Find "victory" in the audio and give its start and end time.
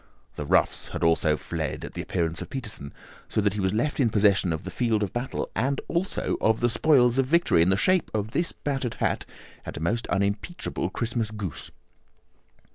7.27-7.61